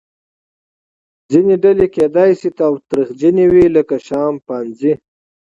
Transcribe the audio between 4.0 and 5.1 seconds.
شامپانزې.